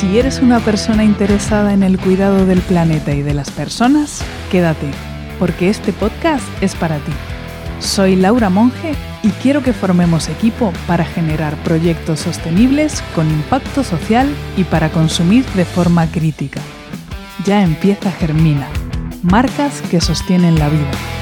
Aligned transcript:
Si 0.00 0.18
eres 0.18 0.40
una 0.40 0.60
persona 0.60 1.04
interesada 1.04 1.74
en 1.74 1.82
el 1.82 1.98
cuidado 1.98 2.46
del 2.46 2.60
planeta 2.62 3.12
y 3.12 3.20
de 3.20 3.34
las 3.34 3.50
personas, 3.50 4.24
quédate, 4.50 4.90
porque 5.38 5.68
este 5.68 5.92
podcast 5.92 6.42
es 6.62 6.74
para 6.74 6.96
ti. 6.96 7.12
Soy 7.80 8.16
Laura 8.16 8.48
Monge 8.48 8.94
y 9.22 9.28
quiero 9.42 9.62
que 9.62 9.74
formemos 9.74 10.30
equipo 10.30 10.72
para 10.86 11.04
generar 11.04 11.54
proyectos 11.64 12.20
sostenibles 12.20 13.02
con 13.14 13.30
impacto 13.30 13.84
social 13.84 14.26
y 14.56 14.64
para 14.64 14.88
consumir 14.88 15.44
de 15.48 15.66
forma 15.66 16.06
crítica. 16.06 16.62
Ya 17.44 17.62
empieza 17.62 18.10
Germina, 18.10 18.68
marcas 19.22 19.82
que 19.90 20.00
sostienen 20.00 20.58
la 20.58 20.70
vida. 20.70 21.19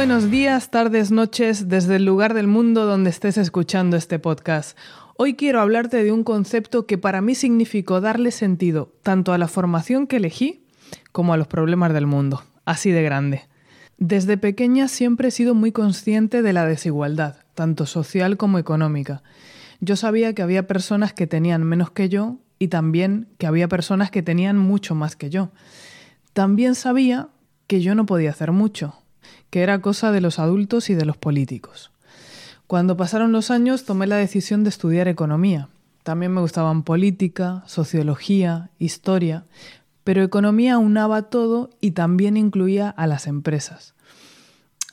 Buenos 0.00 0.30
días, 0.30 0.70
tardes, 0.70 1.10
noches, 1.10 1.68
desde 1.68 1.96
el 1.96 2.06
lugar 2.06 2.32
del 2.32 2.46
mundo 2.46 2.86
donde 2.86 3.10
estés 3.10 3.36
escuchando 3.36 3.98
este 3.98 4.18
podcast. 4.18 4.74
Hoy 5.18 5.34
quiero 5.34 5.60
hablarte 5.60 6.02
de 6.02 6.10
un 6.10 6.24
concepto 6.24 6.86
que 6.86 6.96
para 6.96 7.20
mí 7.20 7.34
significó 7.34 8.00
darle 8.00 8.30
sentido 8.30 8.94
tanto 9.02 9.34
a 9.34 9.36
la 9.36 9.46
formación 9.46 10.06
que 10.06 10.16
elegí 10.16 10.64
como 11.12 11.34
a 11.34 11.36
los 11.36 11.48
problemas 11.48 11.92
del 11.92 12.06
mundo, 12.06 12.42
así 12.64 12.90
de 12.92 13.02
grande. 13.02 13.42
Desde 13.98 14.38
pequeña 14.38 14.88
siempre 14.88 15.28
he 15.28 15.30
sido 15.30 15.54
muy 15.54 15.70
consciente 15.70 16.40
de 16.40 16.54
la 16.54 16.64
desigualdad, 16.64 17.36
tanto 17.54 17.84
social 17.84 18.38
como 18.38 18.58
económica. 18.58 19.22
Yo 19.80 19.96
sabía 19.96 20.34
que 20.34 20.40
había 20.40 20.66
personas 20.66 21.12
que 21.12 21.26
tenían 21.26 21.62
menos 21.62 21.90
que 21.90 22.08
yo 22.08 22.38
y 22.58 22.68
también 22.68 23.28
que 23.36 23.46
había 23.46 23.68
personas 23.68 24.10
que 24.10 24.22
tenían 24.22 24.56
mucho 24.56 24.94
más 24.94 25.14
que 25.14 25.28
yo. 25.28 25.50
También 26.32 26.74
sabía 26.74 27.28
que 27.66 27.82
yo 27.82 27.94
no 27.94 28.06
podía 28.06 28.30
hacer 28.30 28.50
mucho, 28.50 28.94
que 29.50 29.62
era 29.62 29.80
cosa 29.80 30.12
de 30.12 30.20
los 30.20 30.38
adultos 30.38 30.90
y 30.90 30.94
de 30.94 31.04
los 31.04 31.16
políticos. 31.16 31.90
Cuando 32.66 32.96
pasaron 32.96 33.32
los 33.32 33.50
años 33.50 33.84
tomé 33.84 34.06
la 34.06 34.16
decisión 34.16 34.62
de 34.62 34.70
estudiar 34.70 35.08
economía. 35.08 35.68
También 36.04 36.32
me 36.32 36.40
gustaban 36.40 36.82
política, 36.82 37.62
sociología, 37.66 38.70
historia, 38.78 39.44
pero 40.04 40.22
economía 40.22 40.78
unaba 40.78 41.22
todo 41.22 41.70
y 41.80 41.90
también 41.90 42.36
incluía 42.36 42.88
a 42.88 43.06
las 43.06 43.26
empresas. 43.26 43.94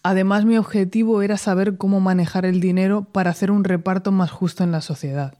Además 0.03 0.45
mi 0.45 0.58
objetivo 0.58 1.21
era 1.21 1.38
saber 1.38 1.77
cómo 1.77 1.99
manejar 1.99 2.45
el 2.45 2.59
dinero 2.59 3.03
para 3.03 3.31
hacer 3.31 3.52
un 3.52 3.64
reparto 3.64 4.11
más 4.11 4.31
justo 4.31 4.64
en 4.64 4.71
la 4.71 4.81
sociedad. 4.81 5.38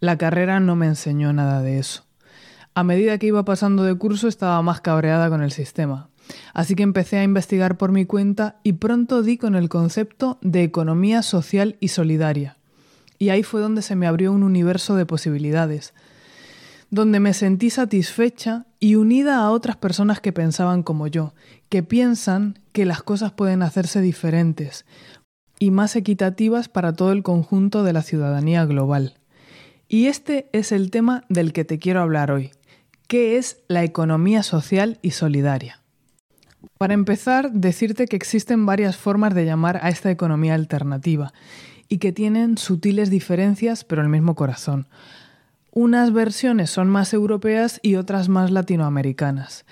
La 0.00 0.16
carrera 0.16 0.60
no 0.60 0.76
me 0.76 0.86
enseñó 0.86 1.32
nada 1.32 1.62
de 1.62 1.78
eso. 1.78 2.04
A 2.74 2.84
medida 2.84 3.18
que 3.18 3.26
iba 3.26 3.44
pasando 3.44 3.82
de 3.82 3.94
curso 3.96 4.28
estaba 4.28 4.62
más 4.62 4.80
cabreada 4.80 5.28
con 5.28 5.42
el 5.42 5.52
sistema. 5.52 6.09
Así 6.54 6.74
que 6.74 6.82
empecé 6.82 7.18
a 7.18 7.24
investigar 7.24 7.76
por 7.76 7.92
mi 7.92 8.06
cuenta 8.06 8.60
y 8.62 8.74
pronto 8.74 9.22
di 9.22 9.36
con 9.36 9.54
el 9.54 9.68
concepto 9.68 10.38
de 10.42 10.62
economía 10.62 11.22
social 11.22 11.76
y 11.80 11.88
solidaria. 11.88 12.56
Y 13.18 13.28
ahí 13.28 13.42
fue 13.42 13.60
donde 13.60 13.82
se 13.82 13.96
me 13.96 14.06
abrió 14.06 14.32
un 14.32 14.42
universo 14.42 14.96
de 14.96 15.06
posibilidades, 15.06 15.92
donde 16.90 17.20
me 17.20 17.34
sentí 17.34 17.70
satisfecha 17.70 18.66
y 18.80 18.96
unida 18.96 19.36
a 19.36 19.50
otras 19.50 19.76
personas 19.76 20.20
que 20.20 20.32
pensaban 20.32 20.82
como 20.82 21.06
yo, 21.06 21.34
que 21.68 21.82
piensan 21.82 22.58
que 22.72 22.84
las 22.84 23.02
cosas 23.02 23.32
pueden 23.32 23.62
hacerse 23.62 24.00
diferentes 24.00 24.84
y 25.58 25.70
más 25.70 25.94
equitativas 25.94 26.68
para 26.68 26.94
todo 26.94 27.12
el 27.12 27.22
conjunto 27.22 27.84
de 27.84 27.92
la 27.92 28.02
ciudadanía 28.02 28.64
global. 28.64 29.18
Y 29.86 30.06
este 30.06 30.48
es 30.52 30.72
el 30.72 30.90
tema 30.90 31.24
del 31.28 31.52
que 31.52 31.64
te 31.64 31.78
quiero 31.78 32.00
hablar 32.00 32.32
hoy. 32.32 32.50
¿Qué 33.06 33.36
es 33.36 33.58
la 33.68 33.84
economía 33.84 34.42
social 34.42 34.98
y 35.02 35.10
solidaria? 35.10 35.79
Para 36.80 36.94
empezar, 36.94 37.52
decirte 37.52 38.06
que 38.06 38.16
existen 38.16 38.64
varias 38.64 38.96
formas 38.96 39.34
de 39.34 39.44
llamar 39.44 39.80
a 39.82 39.90
esta 39.90 40.10
economía 40.10 40.54
alternativa 40.54 41.34
y 41.90 41.98
que 41.98 42.10
tienen 42.10 42.56
sutiles 42.56 43.10
diferencias 43.10 43.84
pero 43.84 44.00
el 44.00 44.08
mismo 44.08 44.34
corazón. 44.34 44.88
Unas 45.72 46.10
versiones 46.10 46.70
son 46.70 46.88
más 46.88 47.12
europeas 47.12 47.80
y 47.82 47.96
otras 47.96 48.30
más 48.30 48.50
latinoamericanas. 48.50 49.66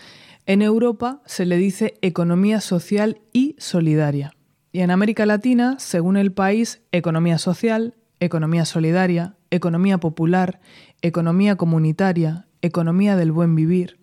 En 0.45 0.61
Europa 0.61 1.23
se 1.25 1.47
le 1.47 1.57
dice 1.57 1.95
economía 2.03 2.61
social 2.61 3.23
y 3.33 3.57
solidaria. 3.57 4.35
Y 4.71 4.81
en 4.81 4.91
América 4.91 5.25
Latina, 5.25 5.77
según 5.79 6.19
el 6.19 6.33
país, 6.33 6.83
economía 6.93 7.39
social, 7.39 7.95
economía 8.21 8.67
solidaria, 8.67 9.35
economía 9.51 9.97
popular, 9.97 10.61
economía 11.01 11.57
comunitaria, 11.57 12.49
economía 12.61 13.17
del 13.17 13.33
buen 13.33 13.55
vivir. 13.55 13.99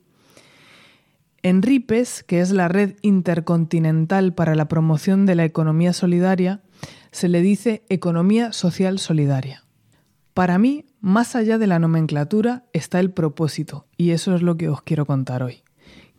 En 1.46 1.62
RIPES, 1.62 2.24
que 2.24 2.42
es 2.42 2.50
la 2.50 2.68
Red 2.70 2.96
Intercontinental 3.04 4.34
para 4.34 4.56
la 4.56 4.68
Promoción 4.68 5.28
de 5.28 5.36
la 5.36 5.46
Economía 5.46 5.94
Solidaria, 5.94 6.64
se 7.12 7.30
le 7.30 7.42
dice 7.42 7.84
Economía 7.88 8.52
Social 8.52 8.98
Solidaria. 8.98 9.64
Para 10.34 10.58
mí, 10.58 10.86
más 11.02 11.36
allá 11.36 11.60
de 11.60 11.68
la 11.68 11.78
nomenclatura, 11.78 12.66
está 12.74 13.00
el 13.00 13.12
propósito, 13.12 13.86
y 13.96 14.10
eso 14.10 14.34
es 14.34 14.42
lo 14.42 14.58
que 14.58 14.70
os 14.70 14.82
quiero 14.82 15.06
contar 15.06 15.44
hoy. 15.44 15.62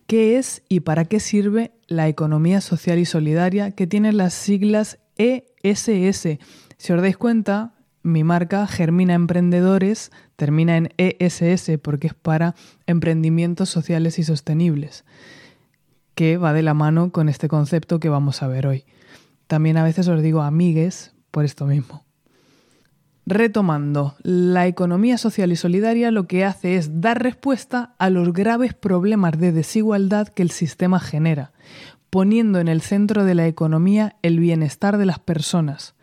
¿Qué 0.06 0.38
es 0.38 0.62
y 0.69 0.78
para 0.78 1.06
qué 1.06 1.19
sirve 1.19 1.72
la 1.88 2.06
economía 2.06 2.60
social 2.60 3.00
y 3.00 3.04
solidaria 3.04 3.72
que 3.72 3.88
tiene 3.88 4.12
las 4.12 4.32
siglas 4.32 5.00
ESS? 5.16 6.38
Si 6.76 6.92
os 6.92 7.03
dais 7.03 7.16
cuenta, 7.16 7.75
mi 8.06 8.22
marca 8.22 8.66
Germina 8.66 9.14
Emprendedores 9.14 10.12
termina 10.36 10.76
en 10.76 10.90
ESS 10.96 11.78
porque 11.82 12.06
es 12.06 12.14
para 12.14 12.54
emprendimientos 12.86 13.68
sociales 13.68 14.18
y 14.18 14.22
sostenibles, 14.22 15.04
que 16.14 16.36
va 16.36 16.52
de 16.52 16.62
la 16.62 16.72
mano 16.72 17.10
con 17.10 17.28
este 17.28 17.48
concepto 17.48 17.98
que 17.98 18.08
vamos 18.08 18.42
a 18.42 18.48
ver 18.48 18.66
hoy. 18.66 18.84
También 19.48 19.76
a 19.76 19.84
veces 19.84 20.06
os 20.08 20.22
digo 20.22 20.42
amigues 20.42 21.14
por 21.32 21.44
esto 21.44 21.66
mismo. 21.66 22.04
Retomando, 23.26 24.14
la 24.22 24.68
economía 24.68 25.18
social 25.18 25.50
y 25.50 25.56
solidaria 25.56 26.12
lo 26.12 26.28
que 26.28 26.44
hace 26.44 26.76
es 26.76 27.00
dar 27.00 27.20
respuesta 27.20 27.96
a 27.98 28.08
los 28.08 28.32
graves 28.32 28.72
problemas 28.72 29.36
de 29.36 29.50
desigualdad 29.50 30.28
que 30.28 30.42
el 30.42 30.52
sistema 30.52 31.00
genera, 31.00 31.50
poniendo 32.08 32.60
en 32.60 32.68
el 32.68 32.82
centro 32.82 33.24
de 33.24 33.34
la 33.34 33.48
economía 33.48 34.14
el 34.22 34.38
bienestar 34.38 34.96
de 34.96 35.06
las 35.06 35.18
personas, 35.18 35.95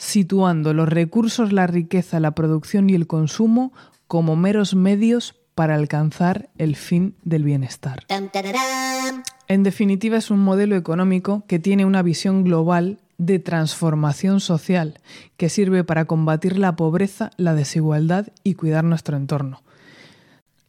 situando 0.00 0.72
los 0.72 0.88
recursos, 0.88 1.52
la 1.52 1.66
riqueza, 1.66 2.20
la 2.20 2.30
producción 2.30 2.88
y 2.88 2.94
el 2.94 3.06
consumo 3.06 3.70
como 4.08 4.34
meros 4.34 4.74
medios 4.74 5.36
para 5.54 5.74
alcanzar 5.74 6.48
el 6.56 6.74
fin 6.74 7.14
del 7.22 7.44
bienestar. 7.44 8.06
En 9.46 9.62
definitiva, 9.62 10.16
es 10.16 10.30
un 10.30 10.38
modelo 10.40 10.74
económico 10.74 11.44
que 11.46 11.58
tiene 11.58 11.84
una 11.84 12.00
visión 12.00 12.44
global 12.44 12.98
de 13.18 13.40
transformación 13.40 14.40
social 14.40 14.98
que 15.36 15.50
sirve 15.50 15.84
para 15.84 16.06
combatir 16.06 16.58
la 16.58 16.76
pobreza, 16.76 17.30
la 17.36 17.52
desigualdad 17.52 18.28
y 18.42 18.54
cuidar 18.54 18.84
nuestro 18.84 19.18
entorno. 19.18 19.62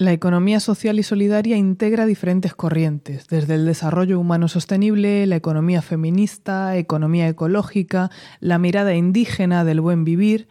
La 0.01 0.13
economía 0.13 0.59
social 0.59 0.97
y 0.97 1.03
solidaria 1.03 1.57
integra 1.57 2.07
diferentes 2.07 2.55
corrientes, 2.55 3.27
desde 3.27 3.53
el 3.53 3.67
desarrollo 3.67 4.19
humano 4.19 4.47
sostenible, 4.47 5.27
la 5.27 5.35
economía 5.35 5.83
feminista, 5.83 6.75
economía 6.75 7.27
ecológica, 7.27 8.09
la 8.39 8.57
mirada 8.57 8.95
indígena 8.95 9.63
del 9.63 9.79
buen 9.79 10.03
vivir. 10.03 10.47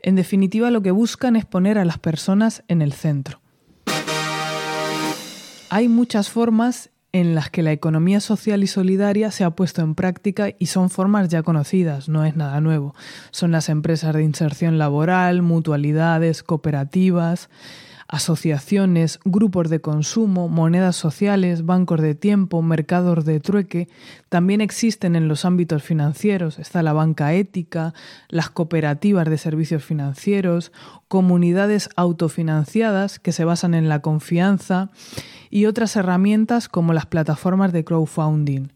En 0.00 0.14
definitiva, 0.14 0.70
lo 0.70 0.80
que 0.80 0.92
buscan 0.92 1.34
es 1.34 1.44
poner 1.44 1.76
a 1.76 1.84
las 1.84 1.98
personas 1.98 2.62
en 2.68 2.82
el 2.82 2.92
centro. 2.92 3.40
Hay 5.70 5.88
muchas 5.88 6.30
formas 6.30 6.90
en 7.10 7.34
las 7.34 7.50
que 7.50 7.64
la 7.64 7.72
economía 7.72 8.20
social 8.20 8.62
y 8.62 8.68
solidaria 8.68 9.32
se 9.32 9.42
ha 9.42 9.50
puesto 9.50 9.82
en 9.82 9.96
práctica 9.96 10.50
y 10.56 10.66
son 10.66 10.88
formas 10.88 11.28
ya 11.28 11.42
conocidas, 11.42 12.08
no 12.08 12.24
es 12.24 12.36
nada 12.36 12.60
nuevo. 12.60 12.94
Son 13.32 13.50
las 13.50 13.68
empresas 13.70 14.14
de 14.14 14.22
inserción 14.22 14.78
laboral, 14.78 15.42
mutualidades, 15.42 16.44
cooperativas 16.44 17.48
asociaciones, 18.08 19.18
grupos 19.24 19.70
de 19.70 19.80
consumo, 19.80 20.48
monedas 20.48 20.96
sociales, 20.96 21.64
bancos 21.64 22.00
de 22.00 22.14
tiempo, 22.14 22.62
mercados 22.62 23.24
de 23.24 23.40
trueque, 23.40 23.88
también 24.28 24.60
existen 24.60 25.16
en 25.16 25.28
los 25.28 25.44
ámbitos 25.44 25.82
financieros. 25.82 26.58
Está 26.58 26.82
la 26.82 26.92
banca 26.92 27.32
ética, 27.34 27.94
las 28.28 28.50
cooperativas 28.50 29.28
de 29.28 29.38
servicios 29.38 29.84
financieros, 29.84 30.72
comunidades 31.08 31.88
autofinanciadas 31.96 33.18
que 33.18 33.32
se 33.32 33.44
basan 33.44 33.74
en 33.74 33.88
la 33.88 34.00
confianza 34.00 34.90
y 35.50 35.66
otras 35.66 35.96
herramientas 35.96 36.68
como 36.68 36.92
las 36.92 37.06
plataformas 37.06 37.72
de 37.72 37.84
crowdfunding. 37.84 38.68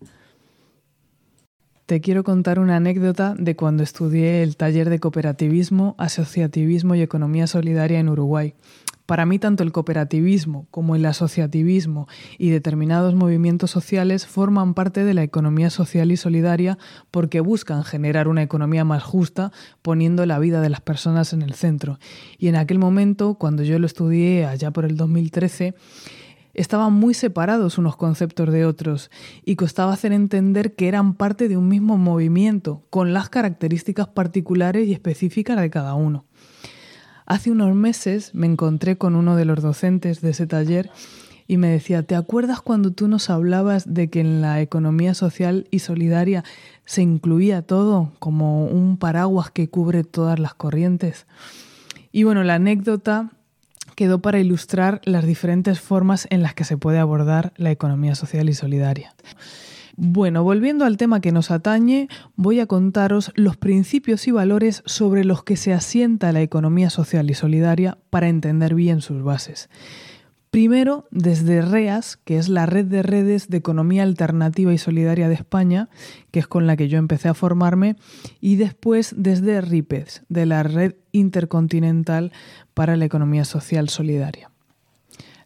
Te 1.89 2.03
quiero 2.03 2.23
contar 2.23 2.59
una 2.59 2.77
anécdota 2.77 3.35
de 3.35 3.57
cuando 3.57 3.83
estudié 3.83 4.43
el 4.43 4.59
taller 4.59 4.91
de 4.91 5.01
cooperativismo, 5.01 5.95
asociativismo 5.97 6.95
y 6.95 7.01
economía 7.01 7.47
solidaria 7.47 7.99
en 7.99 8.11
Uruguay. 8.11 8.53
Para 9.09 9.25
mí, 9.25 9.39
tanto 9.39 9.63
el 9.63 9.73
cooperativismo 9.73 10.67
como 10.71 10.95
el 10.95 11.07
asociativismo 11.07 12.09
y 12.37 12.51
determinados 12.51 13.15
movimientos 13.15 13.71
sociales 13.71 14.27
forman 14.27 14.75
parte 14.75 15.03
de 15.03 15.15
la 15.15 15.23
economía 15.23 15.71
social 15.71 16.13
y 16.13 16.19
solidaria 16.19 16.77
porque 17.11 17.41
buscan 17.41 17.85
generar 17.85 18.29
una 18.29 18.43
economía 18.43 18.85
más 18.85 19.03
justa 19.03 19.51
poniendo 19.81 20.27
la 20.27 20.39
vida 20.39 20.61
de 20.61 20.69
las 20.69 20.83
personas 20.83 21.33
en 21.33 21.41
el 21.41 21.55
centro. 21.55 21.99
Y 22.37 22.49
en 22.49 22.57
aquel 22.57 22.79
momento, 22.79 23.37
cuando 23.37 23.63
yo 23.63 23.79
lo 23.79 23.87
estudié 23.87 24.45
allá 24.45 24.73
por 24.73 24.85
el 24.85 24.99
2013, 24.99 25.75
estaban 26.53 26.93
muy 26.93 27.15
separados 27.15 27.79
unos 27.79 27.97
conceptos 27.97 28.53
de 28.53 28.67
otros 28.67 29.11
y 29.43 29.57
costaba 29.57 29.95
hacer 29.95 30.13
entender 30.13 30.75
que 30.75 30.87
eran 30.87 31.15
parte 31.15 31.49
de 31.49 31.57
un 31.57 31.67
mismo 31.67 31.97
movimiento, 31.97 32.85
con 32.91 33.15
las 33.15 33.31
características 33.31 34.09
particulares 34.09 34.87
y 34.87 34.93
específicas 34.93 35.59
de 35.59 35.71
cada 35.71 35.95
uno. 35.95 36.27
Hace 37.29 37.51
unos 37.51 37.75
meses 37.75 38.35
me 38.35 38.47
encontré 38.47 38.97
con 38.97 39.15
uno 39.15 39.37
de 39.37 39.45
los 39.45 39.61
docentes 39.61 40.23
de 40.23 40.31
ese 40.31 40.47
taller 40.47 40.89
y 41.47 41.59
me 41.59 41.69
decía, 41.69 42.03
¿te 42.03 42.15
acuerdas 42.15 42.63
cuando 42.63 42.91
tú 42.91 43.07
nos 43.07 43.29
hablabas 43.29 43.93
de 43.93 44.09
que 44.09 44.21
en 44.21 44.41
la 44.41 44.63
economía 44.63 45.13
social 45.13 45.69
y 45.71 45.81
solidaria 45.81 46.43
se 46.87 47.03
incluía 47.03 47.61
todo 47.61 48.13
como 48.19 48.65
un 48.65 48.97
paraguas 48.97 49.51
que 49.51 49.69
cubre 49.69 50.05
todas 50.05 50.39
las 50.39 50.55
corrientes? 50.55 51.27
Y 52.13 52.23
bueno, 52.23 52.45
la 52.45 52.55
anécdota 52.55 53.31
quedó 53.95 54.21
para 54.21 54.41
ilustrar 54.41 55.03
las 55.05 55.27
diferentes 55.27 55.81
formas 55.81 56.27
en 56.31 56.43
las 56.43 56.55
que 56.55 56.65
se 56.65 56.79
puede 56.79 56.99
abordar 56.99 57.53
la 57.59 57.71
economía 57.71 58.15
social 58.15 58.49
y 58.49 58.55
solidaria. 58.55 59.15
Bueno, 60.01 60.45
volviendo 60.45 60.85
al 60.85 60.97
tema 60.97 61.21
que 61.21 61.33
nos 61.33 61.51
atañe, 61.51 62.07
voy 62.37 62.61
a 62.61 62.67
contaros 62.67 63.33
los 63.35 63.57
principios 63.57 64.29
y 64.29 64.31
valores 64.31 64.85
sobre 64.87 65.25
los 65.25 65.43
que 65.43 65.57
se 65.57 65.73
asienta 65.73 66.31
la 66.31 66.41
economía 66.41 66.89
social 66.89 67.29
y 67.31 67.35
solidaria 67.35 67.99
para 68.09 68.29
entender 68.29 68.77
bien 68.77 69.01
sus 69.01 69.25
bases. 69.25 69.69
Primero, 70.53 71.09
desde 71.11 71.63
REAS, 71.63 72.17
que 72.17 72.39
es 72.39 72.49
la 72.49 72.65
red 72.65 72.85
de 72.85 73.03
redes 73.03 73.49
de 73.49 73.57
economía 73.57 74.05
alternativa 74.05 74.73
y 74.73 74.79
solidaria 74.79 75.29
de 75.29 75.35
España, 75.35 75.89
que 76.31 76.39
es 76.39 76.47
con 76.47 76.69
la 76.69 76.77
que 76.77 76.87
yo 76.87 76.99
empecé 76.99 77.29
a 77.29 77.35
formarme, 77.35 77.97
y 78.41 78.55
después 78.55 79.17
desde 79.19 79.61
RIPES, 79.61 80.23
de 80.29 80.47
la 80.47 80.63
Red 80.63 80.95
Intercontinental 81.11 82.31
para 82.73 82.97
la 82.97 83.05
Economía 83.05 83.45
Social 83.45 83.89
Solidaria. 83.89 84.53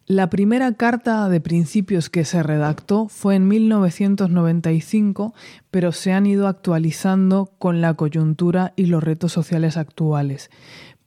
La 0.05 0.29
primera 0.29 0.73
carta 0.73 1.29
de 1.29 1.39
principios 1.39 2.09
que 2.09 2.25
se 2.25 2.43
redactó 2.43 3.07
fue 3.07 3.35
en 3.35 3.47
1995, 3.47 5.33
pero 5.71 5.93
se 5.93 6.11
han 6.11 6.25
ido 6.25 6.49
actualizando 6.49 7.53
con 7.57 7.79
la 7.79 7.93
coyuntura 7.93 8.73
y 8.75 8.87
los 8.87 9.01
retos 9.01 9.31
sociales 9.31 9.77
actuales. 9.77 10.51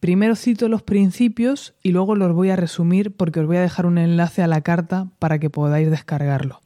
Primero 0.00 0.34
cito 0.34 0.68
los 0.68 0.82
principios 0.82 1.74
y 1.82 1.92
luego 1.92 2.14
los 2.14 2.32
voy 2.32 2.48
a 2.48 2.56
resumir 2.56 3.14
porque 3.14 3.40
os 3.40 3.46
voy 3.46 3.58
a 3.58 3.62
dejar 3.62 3.84
un 3.84 3.98
enlace 3.98 4.42
a 4.42 4.46
la 4.46 4.62
carta 4.62 5.10
para 5.18 5.38
que 5.38 5.50
podáis 5.50 5.90
descargarlo. 5.90 6.62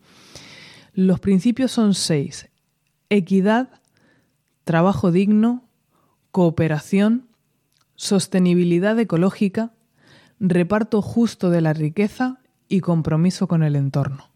Los 0.95 1.19
principios 1.19 1.73
son 1.73 1.95
seis. 1.95 2.49
Equidad, 3.09 3.71
trabajo 4.63 5.11
digno, 5.11 5.69
cooperación, 6.31 7.27
sostenibilidad 7.97 8.97
ecológica, 9.01 9.73
reparto 10.41 11.03
justo 11.03 11.51
de 11.51 11.61
la 11.61 11.73
riqueza 11.73 12.41
y 12.69 12.81
compromiso 12.81 13.47
con 13.47 13.63
el 13.63 13.77
entorno. 13.77 14.31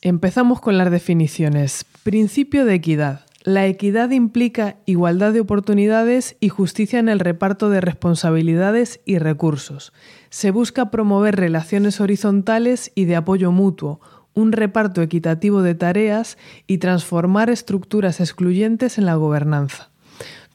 Empezamos 0.00 0.60
con 0.60 0.78
las 0.78 0.90
definiciones. 0.90 1.84
Principio 2.02 2.64
de 2.64 2.74
equidad. 2.74 3.26
La 3.44 3.66
equidad 3.66 4.10
implica 4.10 4.76
igualdad 4.86 5.32
de 5.32 5.40
oportunidades 5.40 6.36
y 6.38 6.48
justicia 6.48 7.00
en 7.00 7.08
el 7.08 7.18
reparto 7.18 7.70
de 7.70 7.80
responsabilidades 7.80 9.00
y 9.04 9.18
recursos. 9.18 9.92
Se 10.30 10.52
busca 10.52 10.90
promover 10.90 11.36
relaciones 11.36 12.00
horizontales 12.00 12.92
y 12.94 13.04
de 13.04 13.16
apoyo 13.16 13.50
mutuo, 13.50 14.00
un 14.34 14.52
reparto 14.52 15.02
equitativo 15.02 15.62
de 15.62 15.74
tareas 15.74 16.38
y 16.66 16.78
transformar 16.78 17.50
estructuras 17.50 18.20
excluyentes 18.20 18.98
en 18.98 19.06
la 19.06 19.16
gobernanza. 19.16 19.91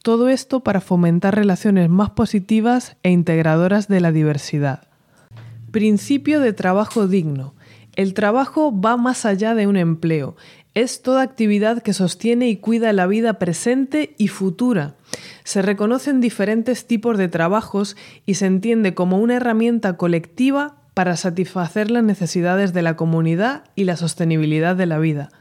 Todo 0.08 0.30
esto 0.30 0.62
para 0.62 0.80
fomentar 0.80 1.36
relaciones 1.36 1.90
más 1.90 2.12
positivas 2.12 2.96
e 3.04 3.12
integradoras 3.12 3.90
de 3.90 4.00
la 4.00 4.14
diversidad. 4.14 4.88
Principio 5.72 6.40
de 6.40 6.54
trabajo 6.54 7.10
digno. 7.10 7.56
El 7.98 8.14
trabajo 8.14 8.72
va 8.72 8.96
más 8.96 9.26
allá 9.26 9.54
de 9.54 9.68
un 9.68 9.76
empleo, 9.76 10.38
es 10.76 11.02
toda 11.02 11.24
actividad 11.24 11.82
que 11.82 11.92
sostiene 11.92 12.48
y 12.48 12.56
cuida 12.56 12.94
la 12.94 13.06
vida 13.06 13.34
presente 13.34 14.16
y 14.18 14.30
futura. 14.30 14.96
Se 15.44 15.62
reconocen 15.62 16.22
diferentes 16.22 16.88
tipos 16.88 17.18
de 17.18 17.28
trabajos 17.28 17.98
y 18.26 18.36
se 18.36 18.46
entiende 18.46 18.94
como 18.94 19.18
una 19.18 19.36
herramienta 19.36 19.98
colectiva 19.98 20.78
para 20.94 21.18
satisfacer 21.18 21.92
las 21.92 22.06
necesidades 22.06 22.72
de 22.72 22.82
la 22.82 22.96
comunidad 22.96 23.66
y 23.76 23.84
la 23.84 23.98
sostenibilidad 23.98 24.78
de 24.78 24.86
la 24.86 25.00
vida. 25.00 25.32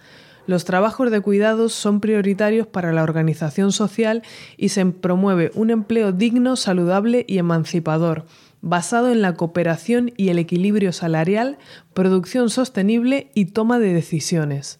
Los 0.46 0.64
trabajos 0.64 1.10
de 1.10 1.20
cuidados 1.20 1.72
son 1.72 2.00
prioritarios 2.00 2.66
para 2.66 2.92
la 2.92 3.02
organización 3.02 3.72
social 3.72 4.22
y 4.56 4.68
se 4.68 4.86
promueve 4.86 5.50
un 5.54 5.70
empleo 5.70 6.12
digno, 6.12 6.54
saludable 6.54 7.24
y 7.26 7.38
emancipador, 7.38 8.26
basado 8.62 9.10
en 9.10 9.22
la 9.22 9.34
cooperación 9.34 10.12
y 10.16 10.28
el 10.28 10.38
equilibrio 10.38 10.92
salarial, 10.92 11.58
producción 11.94 12.48
sostenible 12.48 13.30
y 13.34 13.46
toma 13.46 13.80
de 13.80 13.92
decisiones. 13.92 14.78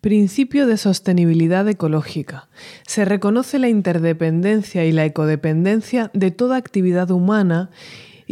Principio 0.00 0.66
de 0.66 0.76
sostenibilidad 0.76 1.68
ecológica. 1.68 2.48
Se 2.84 3.04
reconoce 3.04 3.60
la 3.60 3.68
interdependencia 3.68 4.84
y 4.84 4.90
la 4.90 5.04
ecodependencia 5.04 6.10
de 6.12 6.32
toda 6.32 6.56
actividad 6.56 7.12
humana 7.12 7.70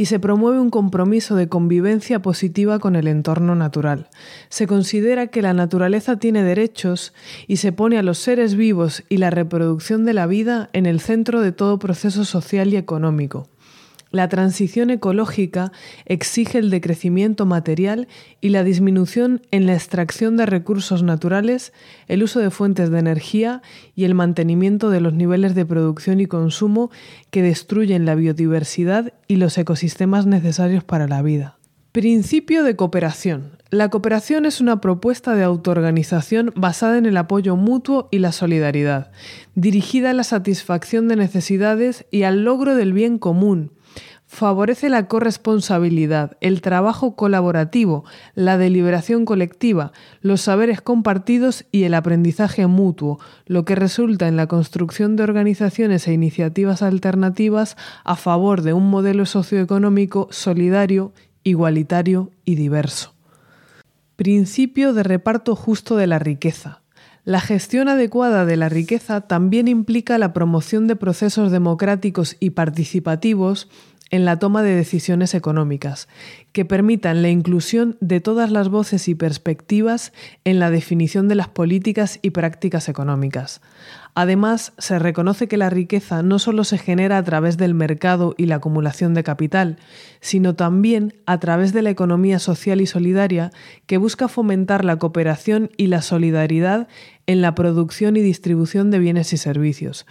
y 0.00 0.06
se 0.06 0.18
promueve 0.18 0.58
un 0.58 0.70
compromiso 0.70 1.36
de 1.36 1.50
convivencia 1.50 2.22
positiva 2.22 2.78
con 2.78 2.96
el 2.96 3.06
entorno 3.06 3.54
natural. 3.54 4.08
Se 4.48 4.66
considera 4.66 5.26
que 5.26 5.42
la 5.42 5.52
naturaleza 5.52 6.16
tiene 6.16 6.42
derechos 6.42 7.12
y 7.46 7.58
se 7.58 7.72
pone 7.72 7.98
a 7.98 8.02
los 8.02 8.16
seres 8.16 8.54
vivos 8.54 9.04
y 9.10 9.18
la 9.18 9.28
reproducción 9.28 10.06
de 10.06 10.14
la 10.14 10.26
vida 10.26 10.70
en 10.72 10.86
el 10.86 11.00
centro 11.00 11.42
de 11.42 11.52
todo 11.52 11.78
proceso 11.78 12.24
social 12.24 12.72
y 12.72 12.76
económico. 12.76 13.49
La 14.12 14.28
transición 14.28 14.90
ecológica 14.90 15.70
exige 16.04 16.58
el 16.58 16.70
decrecimiento 16.70 17.46
material 17.46 18.08
y 18.40 18.48
la 18.48 18.64
disminución 18.64 19.42
en 19.52 19.66
la 19.66 19.74
extracción 19.74 20.36
de 20.36 20.46
recursos 20.46 21.04
naturales, 21.04 21.72
el 22.08 22.24
uso 22.24 22.40
de 22.40 22.50
fuentes 22.50 22.90
de 22.90 22.98
energía 22.98 23.62
y 23.94 24.04
el 24.04 24.14
mantenimiento 24.14 24.90
de 24.90 25.00
los 25.00 25.14
niveles 25.14 25.54
de 25.54 25.64
producción 25.64 26.20
y 26.20 26.26
consumo 26.26 26.90
que 27.30 27.42
destruyen 27.42 28.04
la 28.04 28.16
biodiversidad 28.16 29.12
y 29.28 29.36
los 29.36 29.56
ecosistemas 29.58 30.26
necesarios 30.26 30.82
para 30.82 31.06
la 31.06 31.22
vida. 31.22 31.60
Principio 31.92 32.64
de 32.64 32.76
cooperación. 32.76 33.58
La 33.70 33.88
cooperación 33.88 34.46
es 34.46 34.60
una 34.60 34.80
propuesta 34.80 35.36
de 35.36 35.44
autoorganización 35.44 36.52
basada 36.56 36.98
en 36.98 37.06
el 37.06 37.16
apoyo 37.16 37.54
mutuo 37.54 38.08
y 38.10 38.18
la 38.18 38.32
solidaridad, 38.32 39.12
dirigida 39.54 40.10
a 40.10 40.14
la 40.14 40.24
satisfacción 40.24 41.06
de 41.06 41.16
necesidades 41.16 42.06
y 42.10 42.22
al 42.24 42.44
logro 42.44 42.74
del 42.74 42.92
bien 42.92 43.18
común, 43.18 43.72
Favorece 44.32 44.88
la 44.90 45.08
corresponsabilidad, 45.08 46.36
el 46.40 46.60
trabajo 46.60 47.16
colaborativo, 47.16 48.04
la 48.36 48.58
deliberación 48.58 49.24
colectiva, 49.24 49.90
los 50.20 50.42
saberes 50.42 50.80
compartidos 50.80 51.64
y 51.72 51.82
el 51.82 51.94
aprendizaje 51.94 52.68
mutuo, 52.68 53.18
lo 53.46 53.64
que 53.64 53.74
resulta 53.74 54.28
en 54.28 54.36
la 54.36 54.46
construcción 54.46 55.16
de 55.16 55.24
organizaciones 55.24 56.06
e 56.06 56.12
iniciativas 56.12 56.80
alternativas 56.80 57.76
a 58.04 58.14
favor 58.14 58.62
de 58.62 58.72
un 58.72 58.88
modelo 58.88 59.26
socioeconómico 59.26 60.28
solidario, 60.30 61.12
igualitario 61.42 62.30
y 62.44 62.54
diverso. 62.54 63.14
Principio 64.14 64.92
de 64.92 65.02
reparto 65.02 65.56
justo 65.56 65.96
de 65.96 66.06
la 66.06 66.20
riqueza. 66.20 66.82
La 67.24 67.40
gestión 67.40 67.88
adecuada 67.88 68.46
de 68.46 68.56
la 68.56 68.68
riqueza 68.68 69.20
también 69.20 69.68
implica 69.68 70.16
la 70.16 70.32
promoción 70.32 70.86
de 70.86 70.96
procesos 70.96 71.50
democráticos 71.50 72.36
y 72.40 72.50
participativos 72.50 73.68
en 74.10 74.24
la 74.24 74.38
toma 74.38 74.62
de 74.62 74.74
decisiones 74.74 75.34
económicas, 75.34 76.08
que 76.52 76.64
permitan 76.64 77.22
la 77.22 77.28
inclusión 77.28 77.96
de 78.00 78.20
todas 78.20 78.50
las 78.50 78.68
voces 78.68 79.08
y 79.08 79.14
perspectivas 79.14 80.12
en 80.44 80.58
la 80.58 80.70
definición 80.70 81.28
de 81.28 81.36
las 81.36 81.48
políticas 81.48 82.18
y 82.22 82.30
prácticas 82.30 82.88
económicas. 82.88 83.60
Además, 84.14 84.72
se 84.78 84.98
reconoce 84.98 85.46
que 85.46 85.56
la 85.56 85.70
riqueza 85.70 86.22
no 86.22 86.40
solo 86.40 86.64
se 86.64 86.78
genera 86.78 87.16
a 87.16 87.22
través 87.22 87.56
del 87.56 87.74
mercado 87.74 88.34
y 88.36 88.46
la 88.46 88.56
acumulación 88.56 89.14
de 89.14 89.22
capital, 89.22 89.76
sino 90.20 90.56
también 90.56 91.14
a 91.26 91.38
través 91.38 91.72
de 91.72 91.82
la 91.82 91.90
economía 91.90 92.40
social 92.40 92.80
y 92.80 92.86
solidaria 92.86 93.52
que 93.86 93.98
busca 93.98 94.26
fomentar 94.26 94.84
la 94.84 94.98
cooperación 94.98 95.70
y 95.76 95.86
la 95.86 96.02
solidaridad 96.02 96.88
en 97.26 97.40
la 97.40 97.54
producción 97.54 98.16
y 98.16 98.20
distribución 98.20 98.90
de 98.90 98.98
bienes 98.98 99.32
y 99.32 99.36
servicios 99.36 100.06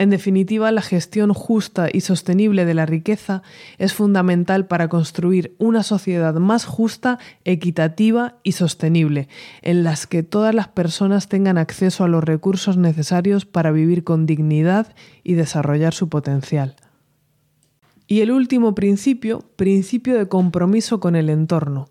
en 0.00 0.08
definitiva, 0.08 0.72
la 0.72 0.80
gestión 0.80 1.34
justa 1.34 1.88
y 1.92 2.00
sostenible 2.00 2.64
de 2.64 2.72
la 2.72 2.86
riqueza 2.86 3.42
es 3.76 3.92
fundamental 3.92 4.66
para 4.66 4.88
construir 4.88 5.54
una 5.58 5.82
sociedad 5.82 6.32
más 6.36 6.64
justa, 6.64 7.18
equitativa 7.44 8.36
y 8.42 8.52
sostenible, 8.52 9.28
en 9.60 9.84
las 9.84 10.06
que 10.06 10.22
todas 10.22 10.54
las 10.54 10.68
personas 10.68 11.28
tengan 11.28 11.58
acceso 11.58 12.02
a 12.02 12.08
los 12.08 12.24
recursos 12.24 12.78
necesarios 12.78 13.44
para 13.44 13.72
vivir 13.72 14.02
con 14.02 14.24
dignidad 14.24 14.94
y 15.22 15.34
desarrollar 15.34 15.92
su 15.92 16.08
potencial. 16.08 16.76
Y 18.06 18.22
el 18.22 18.30
último 18.30 18.74
principio, 18.74 19.44
principio 19.56 20.16
de 20.16 20.28
compromiso 20.28 20.98
con 20.98 21.14
el 21.14 21.28
entorno 21.28 21.90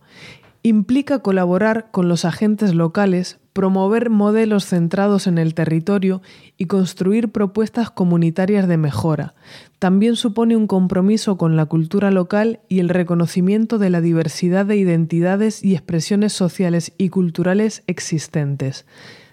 Implica 0.70 1.18
colaborar 1.18 1.90
con 1.90 2.10
los 2.10 2.26
agentes 2.26 2.76
locales, 2.76 3.40
promover 3.54 4.12
modelos 4.12 4.68
centrados 4.68 5.26
en 5.26 5.40
el 5.40 5.56
territorio 5.56 6.22
y 6.58 6.66
construir 6.66 7.30
propuestas 7.30 7.90
comunitarias 7.90 8.68
de 8.68 8.78
mejora. 8.78 9.34
También 9.80 10.16
supone 10.16 10.56
un 10.56 10.68
compromiso 10.68 11.40
con 11.40 11.56
la 11.56 11.66
cultura 11.66 12.12
local 12.12 12.60
y 12.70 12.82
el 12.82 12.90
reconocimiento 12.90 13.80
de 13.80 13.90
la 13.90 14.00
diversidad 14.00 14.64
de 14.68 14.76
identidades 14.76 15.64
y 15.64 15.74
expresiones 15.74 16.34
sociales 16.34 16.92
y 17.00 17.10
culturales 17.10 17.82
existentes 17.88 18.86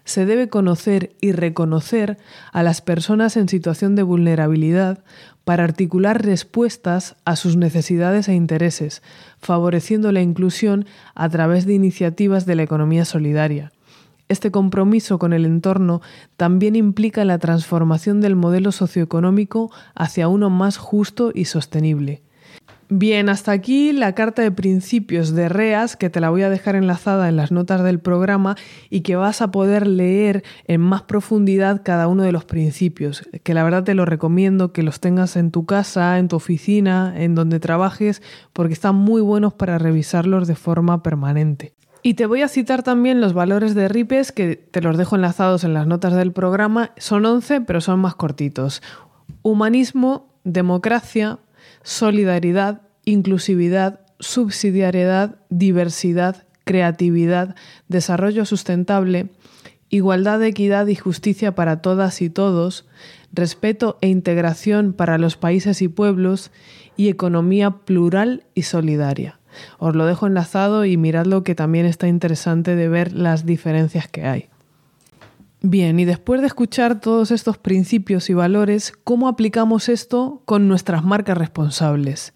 se 0.06 0.25
debe 0.25 0.48
conocer 0.48 1.14
y 1.20 1.32
reconocer 1.32 2.16
a 2.52 2.62
las 2.62 2.80
personas 2.80 3.36
en 3.36 3.48
situación 3.48 3.96
de 3.96 4.04
vulnerabilidad 4.04 5.04
para 5.44 5.64
articular 5.64 6.25
respuestas 6.25 7.16
a 7.25 7.36
sus 7.36 7.56
necesidades 7.56 8.28
e 8.28 8.34
intereses, 8.34 9.02
favoreciendo 9.38 10.12
la 10.12 10.22
inclusión 10.22 10.86
a 11.14 11.28
través 11.28 11.66
de 11.66 11.75
iniciativas 11.75 12.46
de 12.46 12.54
la 12.54 12.62
economía 12.62 13.04
solidaria. 13.04 13.72
Este 14.28 14.50
compromiso 14.50 15.18
con 15.18 15.32
el 15.32 15.44
entorno 15.44 16.02
también 16.36 16.76
implica 16.76 17.25
la 17.25 17.38
transformación 17.38 18.20
del 18.20 18.36
modelo 18.36 18.72
socioeconómico 18.72 19.70
hacia 19.94 20.28
uno 20.28 20.50
más 20.50 20.78
justo 20.78 21.30
y 21.34 21.44
sostenible. 21.44 22.22
Bien, 22.88 23.28
hasta 23.28 23.50
aquí 23.50 23.92
la 23.92 24.14
carta 24.14 24.42
de 24.42 24.52
principios 24.52 25.34
de 25.34 25.48
REAS, 25.48 25.96
que 25.96 26.08
te 26.08 26.20
la 26.20 26.30
voy 26.30 26.42
a 26.42 26.50
dejar 26.50 26.76
enlazada 26.76 27.28
en 27.28 27.34
las 27.34 27.50
notas 27.50 27.82
del 27.82 27.98
programa 27.98 28.54
y 28.90 29.00
que 29.00 29.16
vas 29.16 29.42
a 29.42 29.50
poder 29.50 29.88
leer 29.88 30.44
en 30.68 30.82
más 30.82 31.02
profundidad 31.02 31.82
cada 31.84 32.06
uno 32.06 32.22
de 32.22 32.30
los 32.30 32.44
principios, 32.44 33.28
que 33.42 33.54
la 33.54 33.64
verdad 33.64 33.82
te 33.82 33.94
lo 33.94 34.04
recomiendo 34.04 34.72
que 34.72 34.84
los 34.84 35.00
tengas 35.00 35.34
en 35.34 35.50
tu 35.50 35.66
casa, 35.66 36.16
en 36.20 36.28
tu 36.28 36.36
oficina, 36.36 37.12
en 37.16 37.34
donde 37.34 37.58
trabajes, 37.58 38.22
porque 38.52 38.74
están 38.74 38.94
muy 38.94 39.20
buenos 39.20 39.52
para 39.52 39.78
revisarlos 39.78 40.46
de 40.46 40.54
forma 40.54 41.02
permanente. 41.02 41.74
Y 42.04 42.14
te 42.14 42.26
voy 42.26 42.42
a 42.42 42.48
citar 42.48 42.84
también 42.84 43.20
los 43.20 43.32
valores 43.32 43.74
de 43.74 43.88
RIPES, 43.88 44.30
que 44.30 44.54
te 44.54 44.80
los 44.80 44.96
dejo 44.96 45.16
enlazados 45.16 45.64
en 45.64 45.74
las 45.74 45.88
notas 45.88 46.14
del 46.14 46.30
programa. 46.30 46.92
Son 46.98 47.26
11, 47.26 47.62
pero 47.62 47.80
son 47.80 47.98
más 47.98 48.14
cortitos. 48.14 48.80
Humanismo, 49.42 50.28
democracia, 50.44 51.40
solidaridad, 51.82 52.82
inclusividad, 53.04 54.00
subsidiariedad, 54.18 55.37
diversidad, 55.49 56.44
creatividad, 56.64 57.54
desarrollo 57.88 58.44
sustentable, 58.44 59.28
igualdad, 59.88 60.42
equidad 60.42 60.87
y 60.88 60.96
justicia 60.96 61.54
para 61.54 61.80
todas 61.80 62.20
y 62.23 62.30
todos, 62.30 62.87
respeto 63.32 63.99
e 64.00 64.08
integración 64.08 64.92
para 64.92 65.18
los 65.18 65.37
países 65.37 65.82
y 65.82 65.88
pueblos 65.88 66.50
y 66.96 67.08
economía 67.08 67.70
plural 67.70 68.44
y 68.54 68.62
solidaria. 68.62 69.38
Os 69.78 69.94
lo 69.94 70.06
dejo 70.06 70.26
enlazado 70.26 70.85
y 70.85 70.96
miradlo 70.96 71.44
que 71.44 71.54
también 71.54 71.87
está 71.87 72.08
interesante 72.08 72.76
de 72.76 72.88
ver 72.88 73.12
las 73.12 73.46
diferencias 73.46 74.08
que 74.08 74.25
hay. 74.26 74.49
Bien, 75.68 75.99
y 75.99 76.04
después 76.04 76.40
de 76.42 76.46
escuchar 76.46 77.00
todos 77.00 77.32
estos 77.32 77.58
principios 77.58 78.30
y 78.30 78.35
valores, 78.35 78.92
¿cómo 79.02 79.26
aplicamos 79.26 79.88
esto 79.88 80.40
con 80.44 80.68
nuestras 80.68 81.02
marcas 81.02 81.37
responsables? 81.37 82.35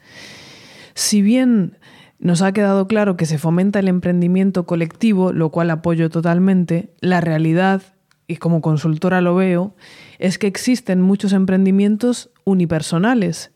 Si 0.95 1.23
bien 1.23 1.79
nos 2.19 2.43
ha 2.43 2.51
quedado 2.51 2.89
claro 2.89 3.17
que 3.17 3.27
se 3.27 3.39
fomenta 3.39 3.79
el 3.79 3.87
emprendimiento 3.87 4.67
colectivo, 4.67 5.33
lo 5.33 5.51
cual 5.51 5.71
apoyo 5.71 6.11
totalmente, 6.11 6.93
la 7.01 7.21
realidad, 7.21 7.83
y 8.27 8.39
como 8.39 8.61
consultora 8.61 9.21
lo 9.21 9.37
veo, 9.37 9.77
es 10.19 10.37
que 10.37 10.49
existen 10.49 11.01
muchos 11.01 11.33
emprendimientos 11.33 12.31
unipersonales 12.43 13.53